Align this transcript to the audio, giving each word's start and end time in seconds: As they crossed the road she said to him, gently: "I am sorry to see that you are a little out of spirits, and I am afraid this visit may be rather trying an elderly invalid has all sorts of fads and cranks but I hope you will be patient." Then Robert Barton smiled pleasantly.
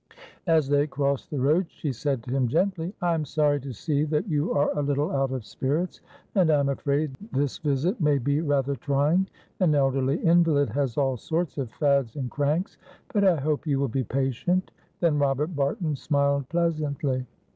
As 0.47 0.67
they 0.67 0.87
crossed 0.87 1.29
the 1.29 1.37
road 1.39 1.67
she 1.69 1.91
said 1.93 2.23
to 2.23 2.31
him, 2.31 2.47
gently: 2.47 2.91
"I 3.03 3.13
am 3.13 3.23
sorry 3.23 3.59
to 3.61 3.71
see 3.71 4.03
that 4.05 4.27
you 4.27 4.51
are 4.51 4.71
a 4.75 4.81
little 4.81 5.11
out 5.11 5.31
of 5.31 5.45
spirits, 5.45 6.01
and 6.33 6.49
I 6.49 6.59
am 6.59 6.69
afraid 6.69 7.15
this 7.31 7.59
visit 7.59 8.01
may 8.01 8.17
be 8.17 8.41
rather 8.41 8.75
trying 8.75 9.27
an 9.59 9.75
elderly 9.75 10.17
invalid 10.25 10.69
has 10.71 10.97
all 10.97 11.17
sorts 11.17 11.59
of 11.59 11.69
fads 11.73 12.15
and 12.15 12.31
cranks 12.31 12.79
but 13.13 13.23
I 13.23 13.35
hope 13.39 13.67
you 13.67 13.77
will 13.77 13.89
be 13.89 14.03
patient." 14.03 14.71
Then 15.01 15.19
Robert 15.19 15.55
Barton 15.55 15.95
smiled 15.95 16.49
pleasantly. 16.49 17.27